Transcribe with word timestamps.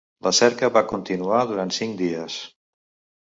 La 0.27 0.29
cerca 0.35 0.69
va 0.77 0.81
continuar 0.91 1.41
durant 1.51 1.73
cinc 1.77 1.95
dies. 2.01 2.39